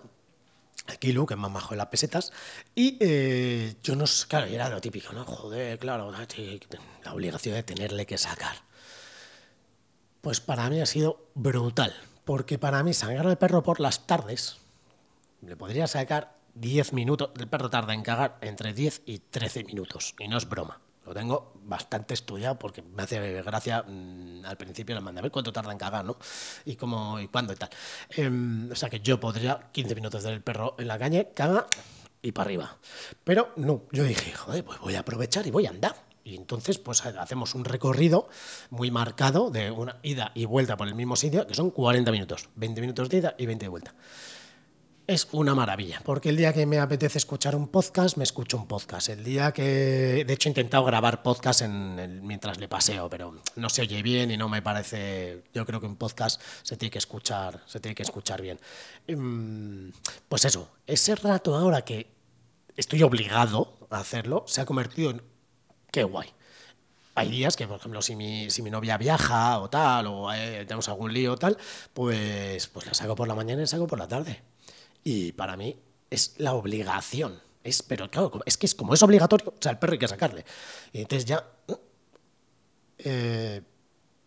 Kilo, 1.00 1.26
que 1.26 1.36
es 1.36 1.40
más 1.40 1.52
majo 1.52 1.72
de 1.72 1.78
las 1.78 1.88
pesetas, 1.88 2.32
y 2.74 2.98
eh, 3.00 3.76
yo 3.84 3.96
no 3.96 4.08
sé, 4.08 4.28
claro, 4.28 4.48
era 4.48 4.70
lo 4.70 4.82
típico, 4.82 5.14
¿no? 5.14 5.24
Joder, 5.26 5.78
claro, 5.78 6.12
la 6.12 7.14
obligación 7.14 7.56
de 7.56 7.64
tenerle 7.64 8.06
que 8.06 8.18
sacar. 8.18 8.56
Pues 10.22 10.42
para 10.42 10.70
mí 10.70 10.82
ha 10.82 10.86
sido 10.86 11.30
brutal, 11.36 11.94
porque 12.26 12.58
para 12.58 12.84
mí 12.84 12.94
sacar 12.94 13.28
al 13.28 13.38
perro 13.38 13.64
por 13.64 13.80
las 13.80 14.08
tardes, 14.08 14.58
le 15.42 15.56
podría 15.56 15.88
sacar 15.88 16.36
10 16.56 16.94
minutos, 16.94 17.30
el 17.38 17.48
perro 17.48 17.70
tarda 17.70 17.94
en 17.94 18.02
cagar 18.02 18.38
entre 18.42 18.74
10 18.74 19.04
y 19.06 19.20
13 19.20 19.64
minutos, 19.64 20.16
y 20.20 20.28
no 20.28 20.38
es 20.38 20.50
broma. 20.50 20.82
Lo 21.10 21.16
tengo 21.16 21.54
bastante 21.64 22.14
estudiado 22.14 22.60
porque 22.60 22.84
me 22.84 23.02
hace 23.02 23.42
gracia. 23.42 23.82
Mm, 23.82 24.46
al 24.46 24.56
principio 24.58 24.94
le 24.94 25.02
mandé 25.02 25.18
a 25.18 25.22
ver 25.24 25.32
cuánto 25.32 25.52
tarda 25.52 25.72
en 25.72 25.80
cagar, 25.80 26.06
¿no? 26.06 26.18
Y 26.66 26.76
cómo 26.76 27.20
y 27.20 27.28
cuándo 27.28 27.52
y 27.52 27.56
tal. 27.56 27.72
Em, 28.12 28.72
o 28.72 28.76
sea 28.76 28.92
que 28.92 29.00
yo 29.00 29.20
podría 29.20 29.72
15 29.72 29.96
minutos 29.96 30.22
del 30.22 30.44
perro 30.44 30.76
en 30.78 30.88
la 30.88 31.00
caña, 31.00 31.24
caga 31.34 31.66
y 32.22 32.32
para 32.32 32.46
arriba. 32.46 32.78
Pero 33.24 33.54
no, 33.56 33.86
yo 33.92 34.04
dije, 34.04 34.34
joder, 34.34 34.64
pues 34.64 34.80
voy 34.82 34.94
a 34.94 35.00
aprovechar 35.00 35.48
y 35.48 35.50
voy 35.50 35.66
a 35.66 35.72
andar. 35.72 35.96
Y 36.24 36.36
entonces, 36.36 36.78
pues 36.78 37.04
hacemos 37.04 37.56
un 37.56 37.66
recorrido 37.66 38.30
muy 38.70 38.92
marcado 38.92 39.50
de 39.50 39.72
una 39.72 39.98
ida 40.04 40.32
y 40.36 40.46
vuelta 40.46 40.78
por 40.78 40.88
el 40.88 40.94
mismo 40.94 41.16
sitio, 41.16 41.48
que 41.48 41.56
son 41.56 41.72
40 41.72 42.12
minutos. 42.12 42.50
20 42.54 42.82
minutos 42.82 43.10
de 43.10 43.18
ida 43.18 43.36
y 43.36 43.48
20 43.48 43.66
de 43.66 43.70
vuelta 43.70 43.96
es 45.10 45.28
una 45.32 45.56
maravilla, 45.56 46.02
porque 46.06 46.30
el 46.30 46.38
día 46.38 46.54
que 46.54 46.68
me 46.68 46.78
apetece 46.78 47.18
escuchar 47.18 47.56
un 47.56 47.68
podcast, 47.68 48.16
me 48.16 48.24
escucho 48.24 48.58
un 48.58 48.68
podcast. 48.68 49.10
El 49.10 49.24
día 49.24 49.52
que, 49.52 50.24
de 50.26 50.34
hecho, 50.34 50.50
he 50.50 50.52
intentado 50.52 50.86
grabar 50.86 51.24
podcast 51.24 51.64
en 51.64 52.26
mientras 52.28 52.60
le 52.60 52.68
paseo, 52.68 53.10
pero 53.10 53.34
no 53.56 53.70
se 53.70 53.82
oye 53.82 54.04
bien 54.04 54.30
y 54.30 54.38
no 54.38 54.48
me 54.50 54.62
parece. 54.62 55.46
Yo 55.52 55.66
creo 55.66 55.82
que 55.82 55.88
un 55.88 55.96
podcast 55.96 56.40
se 56.62 56.78
tiene 56.78 56.92
que 56.92 57.00
escuchar, 57.00 57.64
se 57.66 57.80
tiene 57.80 57.96
que 57.96 58.04
escuchar 58.04 58.40
bien. 58.40 58.60
Em, 59.08 59.92
pues 60.28 60.46
eso, 60.46 60.70
ese 60.86 61.16
rato 61.16 61.56
ahora 61.56 61.82
que 61.82 62.06
estoy 62.78 63.02
obligado 63.02 63.80
a 63.90 63.98
hacerlo, 63.98 64.44
se 64.46 64.62
ha 64.62 64.66
convertido 64.68 65.10
en 65.10 65.24
qué 65.92 66.04
guay 66.04 66.32
hay 67.16 67.30
días 67.30 67.58
que, 67.58 67.68
por 67.68 67.78
ejemplo, 67.80 68.02
si 68.02 68.16
mi, 68.16 68.50
si 68.50 68.62
mi 68.62 68.70
novia 68.70 68.98
viaja 68.98 69.60
o 69.60 69.70
tal, 69.70 70.08
o 70.08 70.32
eh, 70.32 70.64
tenemos 70.66 70.88
algún 70.88 71.12
lío 71.12 71.34
o 71.34 71.38
tal, 71.38 71.58
pues, 71.94 72.68
pues 72.68 72.86
la 72.86 72.94
saco 72.94 73.16
por 73.16 73.28
la 73.28 73.36
mañana 73.36 73.60
y 73.60 73.64
la 73.64 73.68
saco 73.68 73.88
por 73.88 74.00
la 74.00 74.08
tarde. 74.08 74.42
Y 75.04 75.32
para 75.34 75.58
mí 75.58 75.76
es 76.10 76.36
la 76.38 76.54
obligación. 76.54 77.40
Es, 77.64 77.84
pero 77.84 78.10
claro, 78.10 78.42
es 78.46 78.58
que 78.58 78.66
es 78.66 78.76
como 78.76 78.94
es 78.94 79.04
obligatorio, 79.04 79.50
o 79.50 79.62
sea, 79.62 79.72
el 79.72 79.78
perro 79.78 79.94
hay 79.94 80.00
que 80.00 80.08
sacarle. 80.08 80.46
Y 80.94 81.02
entonces 81.02 81.26
ya... 81.26 81.46
Eh, 82.98 83.62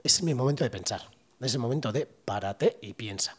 es 0.02 0.22
mi 0.22 0.34
momento 0.34 0.64
de 0.64 0.70
pensar. 0.70 1.02
Es 1.40 1.54
el 1.54 1.60
momento 1.60 1.92
de 1.92 2.06
párate 2.06 2.78
y 2.82 2.94
piensa. 2.94 3.36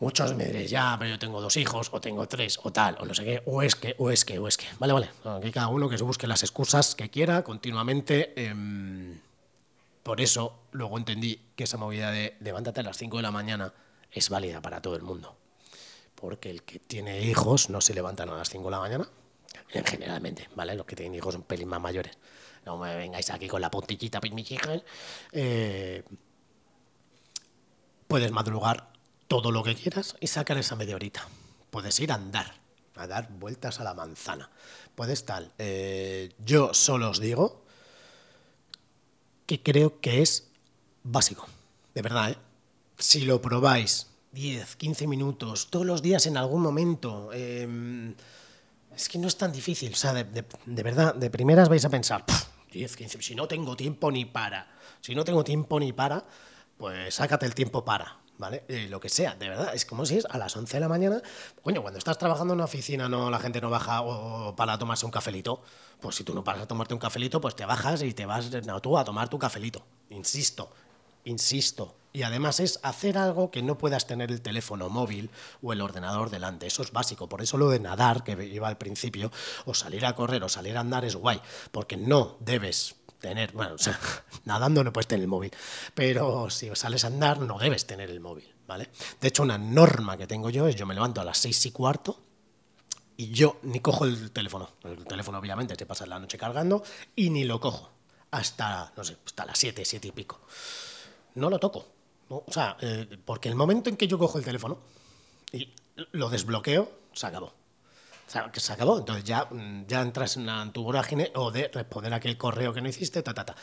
Muchos 0.00 0.34
me 0.34 0.46
diréis, 0.46 0.70
ya, 0.70 0.96
pero 0.98 1.10
yo 1.10 1.18
tengo 1.18 1.40
dos 1.40 1.56
hijos, 1.56 1.88
o 1.92 2.00
tengo 2.00 2.26
tres, 2.26 2.58
o 2.62 2.72
tal, 2.72 2.96
o 3.00 3.04
no 3.04 3.14
sé 3.14 3.24
qué, 3.24 3.42
o 3.46 3.62
es 3.62 3.76
que, 3.76 3.94
o 3.98 4.10
es 4.10 4.24
que, 4.24 4.38
o 4.38 4.48
es 4.48 4.56
que. 4.56 4.66
Vale, 4.78 4.92
vale. 4.92 5.10
Aquí 5.24 5.52
cada 5.52 5.68
uno 5.68 5.88
que 5.88 5.96
se 5.96 6.04
busque 6.04 6.26
las 6.26 6.42
excusas 6.42 6.94
que 6.94 7.10
quiera 7.10 7.42
continuamente. 7.42 8.32
Em, 8.36 9.20
por 10.02 10.20
eso 10.20 10.64
luego 10.72 10.98
entendí 10.98 11.40
que 11.56 11.64
esa 11.64 11.78
movida 11.78 12.10
de 12.10 12.36
levántate 12.40 12.80
a 12.80 12.82
las 12.82 12.98
5 12.98 13.16
de 13.16 13.22
la 13.22 13.30
mañana 13.30 13.72
es 14.10 14.28
válida 14.28 14.60
para 14.60 14.82
todo 14.82 14.96
el 14.96 15.02
mundo. 15.02 15.36
Porque 16.14 16.50
el 16.50 16.62
que 16.62 16.78
tiene 16.78 17.20
hijos 17.22 17.70
no 17.70 17.80
se 17.80 17.94
levantan 17.94 18.28
a 18.30 18.36
las 18.36 18.50
5 18.50 18.64
de 18.64 18.70
la 18.70 18.78
mañana, 18.78 19.08
en 19.72 19.84
generalmente, 19.84 20.48
¿vale? 20.54 20.74
Los 20.74 20.86
que 20.86 20.96
tienen 20.96 21.14
hijos 21.14 21.34
son 21.34 21.42
pelín 21.42 21.68
más 21.68 21.80
mayores. 21.80 22.16
No 22.64 22.78
me 22.78 22.94
vengáis 22.96 23.30
aquí 23.30 23.46
con 23.46 23.60
la 23.60 23.70
puntillita, 23.70 24.20
eh, 25.32 26.02
puedes 28.06 28.30
madrugar 28.32 28.92
todo 29.28 29.50
lo 29.50 29.62
que 29.62 29.74
quieras 29.74 30.16
y 30.20 30.28
sacar 30.28 30.56
esa 30.56 30.76
media 30.76 30.94
horita. 30.94 31.28
Puedes 31.70 31.98
ir 32.00 32.12
a 32.12 32.14
andar, 32.14 32.54
a 32.96 33.06
dar 33.06 33.28
vueltas 33.30 33.80
a 33.80 33.84
la 33.84 33.94
manzana. 33.94 34.50
Puedes 34.94 35.24
tal. 35.24 35.52
Eh, 35.58 36.32
yo 36.38 36.72
solo 36.72 37.10
os 37.10 37.20
digo 37.20 37.64
que 39.46 39.62
creo 39.62 40.00
que 40.00 40.22
es 40.22 40.48
básico. 41.02 41.46
De 41.94 42.02
verdad, 42.02 42.30
¿eh? 42.30 42.38
Si 42.98 43.22
lo 43.22 43.42
probáis 43.42 44.06
10, 44.34 44.76
15 44.76 45.06
minutos, 45.06 45.68
todos 45.70 45.86
los 45.86 46.02
días 46.02 46.26
en 46.26 46.36
algún 46.36 46.60
momento, 46.60 47.32
em, 47.32 48.14
es 48.94 49.08
que 49.08 49.18
no 49.18 49.28
es 49.28 49.36
tan 49.36 49.52
difícil. 49.52 49.92
O 49.92 49.96
sea, 49.96 50.12
de, 50.12 50.82
verdad, 50.82 51.14
de 51.14 51.30
primeras 51.30 51.68
vais 51.68 51.84
a 51.84 51.88
pensar, 51.88 52.24
10, 52.72 52.96
15, 52.96 53.22
si 53.22 53.34
no 53.34 53.46
tengo 53.46 53.76
tiempo 53.76 54.10
ni 54.10 54.24
para. 54.24 54.66
Si 55.00 55.14
no 55.14 55.24
tengo 55.24 55.44
tiempo 55.44 55.78
ni 55.78 55.92
para, 55.92 56.24
pues 56.76 57.14
sácate 57.14 57.46
el 57.46 57.54
tiempo 57.54 57.84
para. 57.84 58.18
¿vale? 58.36 58.64
Eh, 58.66 58.88
lo 58.90 58.98
que 58.98 59.08
sea, 59.08 59.36
de 59.36 59.48
verdad, 59.48 59.72
es 59.72 59.86
como 59.86 60.04
si 60.04 60.18
es 60.18 60.26
a 60.28 60.36
las 60.38 60.56
11 60.56 60.76
de 60.76 60.80
la 60.80 60.88
mañana, 60.88 61.22
coño, 61.62 61.82
cuando 61.82 61.98
estás 61.98 62.18
trabajando 62.18 62.54
en 62.54 62.58
una 62.58 62.64
oficina, 62.64 63.08
no 63.08 63.30
la 63.30 63.38
gente 63.38 63.60
no 63.60 63.70
baja 63.70 64.02
para 64.56 64.76
tomarse 64.76 65.06
un 65.06 65.12
cafelito, 65.12 65.62
pues 66.00 66.16
si 66.16 66.24
tú 66.24 66.34
no 66.34 66.42
paras 66.42 66.62
a 66.62 66.66
tomarte 66.66 66.94
un 66.94 67.00
cafelito, 67.00 67.40
pues 67.40 67.54
te 67.54 67.64
bajas 67.64 68.02
y 68.02 68.12
te 68.12 68.26
vas 68.26 68.50
tú 68.82 68.98
a 68.98 69.04
tomar 69.04 69.28
tu 69.28 69.38
cafelito, 69.38 69.86
insisto, 70.10 70.70
insisto. 71.24 71.94
Y 72.14 72.22
además 72.22 72.60
es 72.60 72.78
hacer 72.84 73.18
algo 73.18 73.50
que 73.50 73.60
no 73.60 73.76
puedas 73.76 74.06
tener 74.06 74.30
el 74.30 74.40
teléfono 74.40 74.88
móvil 74.88 75.30
o 75.60 75.72
el 75.72 75.80
ordenador 75.80 76.30
delante. 76.30 76.68
Eso 76.68 76.82
es 76.82 76.92
básico. 76.92 77.28
Por 77.28 77.42
eso 77.42 77.58
lo 77.58 77.68
de 77.70 77.80
nadar, 77.80 78.22
que 78.22 78.40
iba 78.44 78.68
al 78.68 78.78
principio, 78.78 79.32
o 79.64 79.74
salir 79.74 80.06
a 80.06 80.14
correr 80.14 80.44
o 80.44 80.48
salir 80.48 80.76
a 80.76 80.80
andar 80.80 81.04
es 81.04 81.16
guay. 81.16 81.40
Porque 81.72 81.96
no 81.96 82.36
debes 82.38 82.94
tener, 83.18 83.50
bueno, 83.50 83.74
o 83.74 83.78
sea, 83.78 83.98
nadando 84.44 84.84
no 84.84 84.92
puedes 84.92 85.08
tener 85.08 85.22
el 85.22 85.28
móvil, 85.28 85.50
pero 85.92 86.48
si 86.50 86.70
sales 86.76 87.02
a 87.02 87.08
andar 87.08 87.40
no 87.40 87.58
debes 87.58 87.84
tener 87.84 88.10
el 88.10 88.20
móvil, 88.20 88.54
¿vale? 88.68 88.90
De 89.20 89.28
hecho, 89.28 89.42
una 89.42 89.58
norma 89.58 90.16
que 90.16 90.28
tengo 90.28 90.50
yo 90.50 90.68
es 90.68 90.76
yo 90.76 90.86
me 90.86 90.94
levanto 90.94 91.20
a 91.20 91.24
las 91.24 91.38
seis 91.38 91.66
y 91.66 91.72
cuarto 91.72 92.20
y 93.16 93.30
yo 93.30 93.58
ni 93.62 93.80
cojo 93.80 94.04
el 94.04 94.30
teléfono. 94.30 94.70
El 94.84 95.04
teléfono 95.04 95.38
obviamente 95.38 95.74
te 95.74 95.84
pasa 95.84 96.06
la 96.06 96.20
noche 96.20 96.38
cargando 96.38 96.84
y 97.16 97.30
ni 97.30 97.42
lo 97.42 97.58
cojo 97.58 97.90
hasta, 98.30 98.92
no 98.96 99.02
sé, 99.02 99.16
hasta 99.26 99.46
las 99.46 99.58
siete, 99.58 99.84
siete 99.84 100.08
y 100.08 100.12
pico. 100.12 100.40
No 101.34 101.50
lo 101.50 101.58
toco. 101.58 101.93
O 102.28 102.44
sea, 102.50 102.76
eh, 102.80 103.18
porque 103.24 103.48
el 103.48 103.54
momento 103.54 103.90
en 103.90 103.96
que 103.96 104.08
yo 104.08 104.18
cojo 104.18 104.38
el 104.38 104.44
teléfono 104.44 104.78
y 105.52 105.72
lo 106.12 106.28
desbloqueo, 106.28 106.90
se 107.12 107.26
acabó 107.26 107.52
que 108.52 108.60
se 108.60 108.72
acabó. 108.72 108.98
Entonces 108.98 109.24
ya, 109.24 109.46
mm, 109.50 109.86
ya 109.86 110.00
entras 110.00 110.36
en, 110.36 110.72
tu 110.72 110.82
vorágine 110.82 111.30
o 111.34 111.50
de 111.50 111.68
responder 111.68 112.12
aquel 112.14 112.36
correo 112.36 112.72
que 112.72 112.80
no 112.80 112.88
hiciste, 112.88 113.22
ta, 113.22 113.34
ta, 113.34 113.44
ta. 113.44 113.54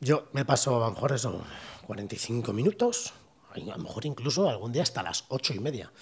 Yo 0.00 0.28
me 0.32 0.44
paso 0.44 0.76
a 0.76 0.88
lo 0.88 0.94
mejor 0.94 1.12
eso, 1.12 1.42
45 1.86 2.52
minutos, 2.52 3.12
a 3.52 3.58
lo 3.58 3.78
mejor 3.78 4.06
incluso 4.06 4.48
algún 4.48 4.72
día 4.72 4.82
hasta 4.82 5.02
las 5.02 5.24
8 5.28 5.54
y 5.54 5.58
media. 5.60 5.92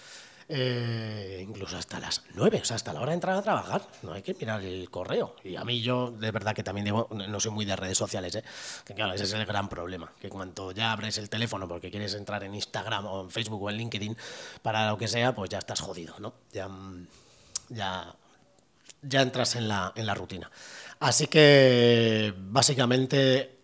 Eh, 0.51 1.45
incluso 1.47 1.77
hasta 1.77 2.01
las 2.01 2.25
9, 2.35 2.61
o 2.63 2.65
sea, 2.65 2.77
hasta 2.77 2.95
la 2.95 3.01
hora 3.01 3.11
de 3.11 3.17
entrar 3.17 3.37
a 3.37 3.43
trabajar. 3.43 3.83
No 4.03 4.13
hay 4.13 4.23
que 4.23 4.35
mirar 4.35 4.63
el 4.63 4.89
correo. 4.91 5.37
Y 5.45 5.57
a 5.57 5.65
mí 5.65 5.83
yo, 5.83 6.11
de 6.11 6.31
verdad 6.31 6.55
que 6.55 6.63
también 6.63 6.87
digo, 6.87 7.09
no 7.11 7.41
soy 7.41 7.53
muy 7.53 7.65
de 7.65 7.77
redes 7.77 7.99
sociales, 7.99 8.35
¿eh? 8.35 8.45
que 8.85 8.95
claro, 8.95 9.13
ese 9.13 9.25
es 9.25 9.33
el 9.35 9.45
gran 9.45 9.69
problema, 9.69 10.13
que 10.21 10.31
cuando 10.31 10.73
ya 10.73 10.93
abres 10.93 11.19
el 11.19 11.29
teléfono 11.29 11.69
porque 11.69 11.91
quieres 11.91 12.15
entrar 12.15 12.43
en 12.45 12.55
Instagram 12.55 13.07
o 13.07 13.23
en 13.25 13.31
Facebook 13.31 13.63
o 13.63 13.71
en 13.71 13.77
LinkedIn 13.77 14.17
para 14.63 14.89
lo 14.89 14.97
que 14.97 15.07
sea, 15.07 15.35
pues 15.35 15.51
ya 15.51 15.59
estás 15.59 15.81
jodido, 15.81 16.15
¿no? 16.19 16.33
Ya 16.53 16.69
ya, 17.71 19.23
entras 19.23 19.57
en 19.57 19.69
la, 19.69 19.93
en 19.95 20.07
la 20.07 20.15
rutina. 20.15 20.51
Así 21.01 21.27
que 21.27 22.35
básicamente 22.37 23.59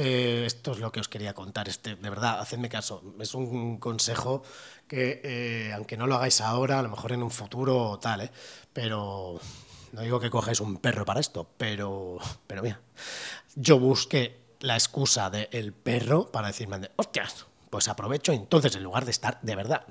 este, 0.00 0.46
esto 0.46 0.72
es 0.72 0.78
lo 0.78 0.90
que 0.92 1.00
os 1.00 1.08
quería 1.08 1.34
contar. 1.34 1.68
Este, 1.68 1.94
de 1.94 2.10
verdad, 2.10 2.40
hacedme 2.40 2.68
caso. 2.68 3.02
Es 3.20 3.34
un 3.34 3.78
consejo 3.78 4.42
que, 4.88 5.20
eh, 5.22 5.72
aunque 5.74 5.96
no 5.96 6.06
lo 6.06 6.14
hagáis 6.14 6.40
ahora, 6.40 6.78
a 6.78 6.82
lo 6.82 6.88
mejor 6.88 7.12
en 7.12 7.22
un 7.22 7.30
futuro 7.30 7.98
tal, 8.00 8.22
¿eh? 8.22 8.30
pero 8.72 9.38
no 9.92 10.00
digo 10.00 10.18
que 10.18 10.30
cojáis 10.30 10.60
un 10.60 10.78
perro 10.78 11.04
para 11.04 11.20
esto, 11.20 11.46
pero, 11.56 12.18
pero 12.46 12.62
mira, 12.62 12.80
yo 13.54 13.78
busqué 13.78 14.40
la 14.60 14.74
excusa 14.74 15.30
del 15.30 15.72
perro 15.72 16.30
para 16.30 16.48
decirme, 16.48 16.90
hostias, 16.96 17.46
pues 17.70 17.88
aprovecho 17.88 18.32
entonces 18.32 18.74
en 18.76 18.82
lugar 18.82 19.04
de 19.04 19.10
estar 19.10 19.38
de 19.42 19.56
verdad 19.56 19.86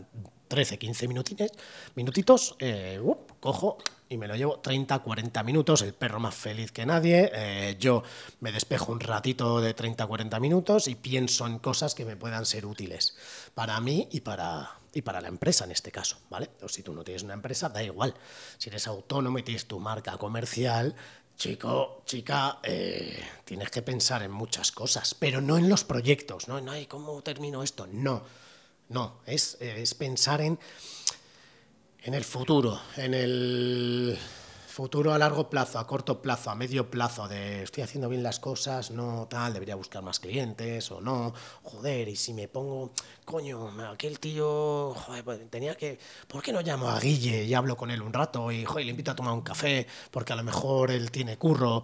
13, 0.50 0.80
15 0.80 1.08
minutines, 1.08 1.52
minutitos, 1.96 2.56
eh, 2.60 3.00
cojo 3.40 3.78
y 4.10 4.18
me 4.18 4.28
lo 4.28 4.36
llevo 4.36 4.60
30, 4.60 4.98
40 5.00 5.44
minutos, 5.44 5.84
el 5.84 5.94
perro 5.94 6.20
más 6.20 6.34
feliz 6.34 6.72
que 6.72 6.86
nadie, 6.86 7.32
eh, 7.34 7.78
yo 7.80 8.02
me 8.42 8.52
despejo 8.52 8.92
un 8.92 9.00
ratito 9.00 9.62
de 9.62 9.76
30, 9.76 10.08
40 10.08 10.40
minutos 10.40 10.88
y 10.88 10.96
pienso 10.96 11.46
en 11.46 11.60
cosas 11.60 11.94
que 11.94 12.04
me 12.04 12.18
puedan 12.18 12.48
ser 12.48 12.66
útiles 12.66 13.16
para 13.54 13.80
mí 13.80 14.10
y 14.12 14.22
para, 14.22 14.80
y 14.92 15.04
para 15.04 15.22
la 15.22 15.28
empresa 15.28 15.66
en 15.66 15.72
este 15.72 15.92
caso, 15.92 16.18
¿vale? 16.32 16.50
O 16.64 16.68
si 16.68 16.82
tú 16.82 16.96
no 16.96 17.04
tienes 17.04 17.22
una 17.22 17.36
empresa, 17.36 17.70
da 17.70 17.84
igual. 17.84 18.16
Si 18.58 18.70
eres 18.70 18.88
autónomo 18.88 19.38
y 19.38 19.44
tienes 19.44 19.68
tu 19.68 19.80
marca 19.80 20.18
comercial, 20.18 20.96
Chico, 21.38 22.02
chica, 22.06 22.60
eh, 22.64 23.18
tienes 23.46 23.70
que 23.70 23.82
pensar 23.82 24.24
en 24.24 24.32
muchas 24.32 24.74
cosas, 24.74 25.16
pero 25.18 25.40
no 25.40 25.58
en 25.58 25.70
los 25.70 25.86
proyectos, 25.86 26.50
no, 26.50 26.60
no, 26.60 26.74
¿cómo 26.90 27.22
termino 27.22 27.64
esto? 27.64 27.88
No 27.88 28.24
no, 28.90 29.20
es, 29.26 29.58
es 29.60 29.94
pensar 29.94 30.42
en, 30.42 30.60
en 32.04 32.14
el 32.14 32.24
futuro, 32.24 32.80
en 32.98 33.14
el 33.14 34.18
futuro 34.68 35.14
a 35.14 35.18
largo 35.18 35.50
plazo, 35.50 35.78
a 35.78 35.86
corto 35.86 36.22
plazo, 36.22 36.50
a 36.50 36.56
medio 36.56 36.90
plazo, 36.90 37.28
de 37.28 37.64
estoy 37.64 37.84
haciendo 37.84 38.08
bien 38.08 38.24
las 38.24 38.40
cosas, 38.40 38.92
no 38.92 39.28
tal, 39.30 39.54
debería 39.54 39.76
buscar 39.76 40.02
más 40.02 40.20
clientes 40.20 40.90
o 40.92 41.02
no, 41.02 41.34
joder, 41.64 42.08
y 42.08 42.16
si 42.16 42.34
me 42.34 42.48
pongo, 42.48 42.92
coño, 43.26 43.70
aquel 43.92 44.20
tío, 44.20 44.96
pues 45.24 45.50
tenía 45.50 45.76
que, 45.76 46.00
¿por 46.28 46.42
qué 46.42 46.54
no 46.54 46.62
llamo 46.62 46.90
a 46.90 47.00
Guille 47.00 47.44
y 47.44 47.54
hablo 47.54 47.76
con 47.76 47.92
él 47.92 48.02
un 48.02 48.14
rato 48.14 48.52
y, 48.52 48.64
joder, 48.64 48.86
le 48.86 48.92
invito 48.92 49.12
a 49.12 49.16
tomar 49.16 49.34
un 49.34 49.42
café 49.42 49.86
porque 50.12 50.34
a 50.34 50.36
lo 50.36 50.44
mejor 50.44 50.92
él 50.92 51.12
tiene 51.12 51.38
curro? 51.38 51.84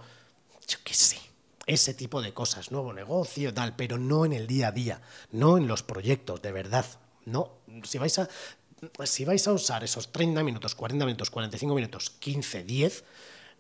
Yo 0.68 0.78
qué 0.84 0.94
sé, 0.94 1.20
ese 1.68 1.94
tipo 1.94 2.22
de 2.22 2.34
cosas, 2.34 2.72
nuevo 2.72 2.94
negocio, 2.94 3.54
tal, 3.54 3.76
pero 3.76 3.98
no 3.98 4.26
en 4.26 4.34
el 4.34 4.48
día 4.48 4.70
a 4.70 4.72
día, 4.72 5.02
no 5.32 5.58
en 5.58 5.68
los 5.68 5.84
proyectos, 5.84 6.42
de 6.42 6.52
verdad. 6.52 6.86
No, 7.26 7.52
si 7.84 7.98
vais 7.98 8.20
a, 8.20 8.30
si 9.04 9.26
vais 9.26 9.48
a 9.48 9.54
usar 9.54 9.84
esos 9.84 10.12
30 10.12 10.44
minutos, 10.44 10.76
40 10.76 11.06
minutos, 11.06 11.30
45 11.30 11.76
minutos, 11.76 12.10
15, 12.10 12.64
10 12.64 13.04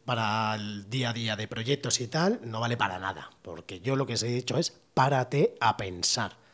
para 0.05 0.53
el 0.55 0.89
día 0.89 1.09
a 1.09 1.13
día 1.13 1.35
de 1.35 1.47
proyectos 1.47 1.99
y 1.99 2.07
tal, 2.07 2.39
no 2.43 2.59
vale 2.59 2.77
para 2.77 2.99
nada, 2.99 3.31
porque 3.41 3.79
yo 3.79 3.95
lo 3.95 4.05
que 4.05 4.13
os 4.13 4.23
he 4.23 4.27
dicho 4.27 4.57
es 4.57 4.71
párate 4.93 5.55
a 5.59 5.77
pensar. 5.77 6.44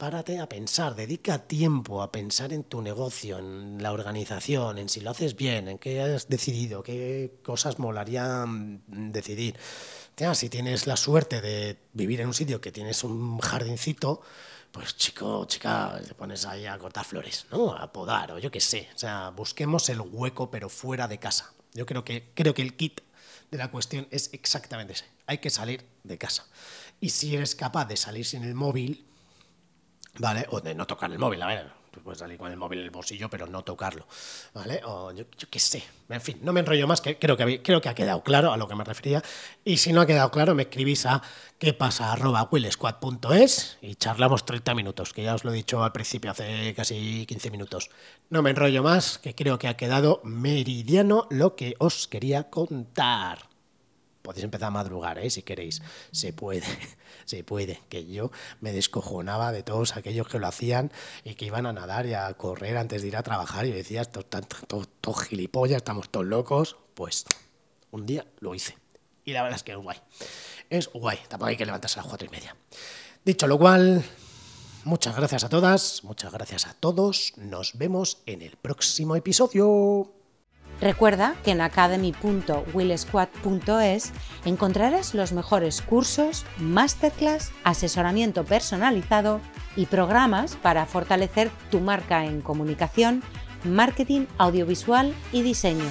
Párate 0.00 0.38
a 0.40 0.48
pensar, 0.48 0.94
dedica 0.94 1.46
tiempo 1.46 2.02
a 2.02 2.10
pensar 2.10 2.54
en 2.54 2.64
tu 2.64 2.80
negocio, 2.80 3.38
en 3.38 3.82
la 3.82 3.92
organización, 3.92 4.78
en 4.78 4.88
si 4.88 5.00
lo 5.00 5.10
haces 5.10 5.36
bien, 5.36 5.68
en 5.68 5.78
qué 5.78 6.00
has 6.00 6.28
decidido, 6.28 6.82
qué 6.82 7.38
cosas 7.44 7.78
molarían 7.78 8.82
decidir 8.86 9.56
si 10.34 10.50
tienes 10.50 10.86
la 10.86 10.96
suerte 10.96 11.40
de 11.40 11.78
vivir 11.94 12.20
en 12.20 12.26
un 12.28 12.34
sitio 12.34 12.60
que 12.60 12.70
tienes 12.70 13.04
un 13.04 13.38
jardincito, 13.38 14.20
pues 14.70 14.94
chico, 14.96 15.46
chica, 15.46 15.98
te 16.06 16.14
pones 16.14 16.44
ahí 16.44 16.66
a 16.66 16.76
cortar 16.76 17.06
flores, 17.06 17.46
¿no? 17.50 17.72
A 17.72 17.90
podar 17.90 18.32
o 18.32 18.38
yo 18.38 18.50
qué 18.50 18.60
sé. 18.60 18.90
O 18.94 18.98
sea, 18.98 19.30
busquemos 19.30 19.88
el 19.88 20.00
hueco 20.00 20.50
pero 20.50 20.68
fuera 20.68 21.08
de 21.08 21.18
casa. 21.18 21.54
Yo 21.72 21.86
creo 21.86 22.04
que, 22.04 22.32
creo 22.34 22.52
que 22.52 22.60
el 22.60 22.76
kit 22.76 23.00
de 23.50 23.58
la 23.58 23.70
cuestión 23.70 24.08
es 24.10 24.28
exactamente 24.34 24.92
ese. 24.92 25.06
Hay 25.26 25.38
que 25.38 25.48
salir 25.48 25.86
de 26.04 26.18
casa. 26.18 26.46
Y 27.00 27.10
si 27.10 27.34
eres 27.34 27.54
capaz 27.54 27.86
de 27.86 27.96
salir 27.96 28.26
sin 28.26 28.44
el 28.44 28.54
móvil, 28.54 29.06
¿vale? 30.18 30.46
O 30.50 30.60
de 30.60 30.74
no 30.74 30.86
tocar 30.86 31.10
el 31.10 31.18
móvil, 31.18 31.42
a 31.42 31.46
ver, 31.46 31.80
Tú 31.90 32.00
puedes 32.00 32.20
salir 32.20 32.38
con 32.38 32.52
el 32.52 32.56
móvil 32.56 32.78
en 32.78 32.84
el 32.84 32.90
bolsillo, 32.92 33.28
pero 33.28 33.48
no 33.48 33.64
tocarlo, 33.64 34.06
¿vale? 34.54 34.80
O 34.84 35.10
yo, 35.10 35.24
qué 35.50 35.58
sé. 35.58 35.82
En 36.08 36.20
fin, 36.20 36.38
no 36.42 36.52
me 36.52 36.60
enrollo 36.60 36.86
más, 36.86 37.00
que 37.00 37.18
creo 37.18 37.36
que, 37.36 37.62
creo 37.62 37.80
que 37.80 37.88
ha 37.88 37.94
quedado 37.96 38.22
claro 38.22 38.52
a 38.52 38.56
lo 38.56 38.68
que 38.68 38.76
me 38.76 38.84
refería. 38.84 39.22
Y 39.64 39.78
si 39.78 39.92
no 39.92 40.00
ha 40.00 40.06
quedado 40.06 40.30
claro, 40.30 40.54
me 40.54 40.62
escribís 40.62 41.04
a 41.06 41.20
qué 41.58 41.76
y 43.82 43.94
charlamos 43.96 44.44
30 44.44 44.74
minutos, 44.74 45.12
que 45.12 45.24
ya 45.24 45.34
os 45.34 45.42
lo 45.42 45.50
he 45.50 45.54
dicho 45.54 45.82
al 45.82 45.90
principio, 45.90 46.30
hace 46.30 46.74
casi 46.74 47.26
15 47.26 47.50
minutos. 47.50 47.90
No 48.28 48.40
me 48.42 48.50
enrollo 48.50 48.84
más, 48.84 49.18
que 49.18 49.34
creo 49.34 49.58
que 49.58 49.66
ha 49.66 49.76
quedado 49.76 50.20
meridiano 50.22 51.26
lo 51.30 51.56
que 51.56 51.74
os 51.78 52.06
quería 52.06 52.50
contar 52.50 53.50
podéis 54.22 54.44
empezar 54.44 54.68
a 54.68 54.70
madrugar, 54.70 55.18
¿eh? 55.18 55.30
si 55.30 55.42
queréis. 55.42 55.82
Se 56.12 56.32
puede, 56.32 56.62
se 57.30 57.44
puede. 57.44 57.80
Que 57.88 58.04
yo 58.06 58.30
me 58.60 58.72
descojonaba 58.72 59.52
de 59.52 59.62
todos 59.62 59.96
aquellos 59.96 60.26
que 60.26 60.38
lo 60.38 60.48
hacían 60.48 60.92
y 61.24 61.34
que 61.34 61.46
iban 61.46 61.66
a 61.66 61.72
nadar 61.72 62.06
y 62.06 62.14
a 62.14 62.32
correr 62.34 62.76
antes 62.76 63.02
de 63.02 63.08
ir 63.08 63.16
a 63.16 63.22
trabajar. 63.22 63.66
Y 63.66 63.70
decía, 63.70 64.04
todos 64.04 64.26
todo, 65.00 65.14
gilipollas, 65.14 65.78
estamos 65.78 66.10
todos 66.10 66.26
locos. 66.26 66.76
Pues 66.94 67.24
un 67.92 68.04
día 68.04 68.26
lo 68.40 68.54
hice. 68.54 68.76
Y 69.24 69.32
la 69.32 69.42
verdad 69.42 69.56
es 69.56 69.62
que 69.62 69.72
es 69.72 69.78
guay. 69.78 69.98
Es 70.68 70.88
guay. 70.92 71.18
Tampoco 71.28 71.48
hay 71.48 71.56
que 71.56 71.66
levantarse 71.66 72.00
a 72.00 72.02
las 72.02 72.08
cuatro 72.08 72.26
y 72.26 72.30
media. 72.30 72.56
Dicho 73.24 73.46
lo 73.46 73.58
cual, 73.58 74.02
muchas 74.84 75.14
gracias 75.14 75.44
a 75.44 75.48
todas, 75.48 76.02
muchas 76.04 76.32
gracias 76.32 76.66
a 76.66 76.74
todos. 76.74 77.34
Nos 77.36 77.78
vemos 77.78 78.18
en 78.26 78.42
el 78.42 78.56
próximo 78.56 79.14
episodio. 79.14 80.19
Recuerda 80.80 81.34
que 81.44 81.50
en 81.50 81.60
academy.willsquad.es 81.60 84.12
encontrarás 84.44 85.14
los 85.14 85.32
mejores 85.32 85.82
cursos, 85.82 86.46
masterclass, 86.58 87.52
asesoramiento 87.64 88.44
personalizado 88.44 89.40
y 89.76 89.86
programas 89.86 90.56
para 90.56 90.86
fortalecer 90.86 91.50
tu 91.70 91.80
marca 91.80 92.24
en 92.24 92.40
comunicación, 92.40 93.22
marketing 93.64 94.26
audiovisual 94.38 95.14
y 95.32 95.42
diseño. 95.42 95.84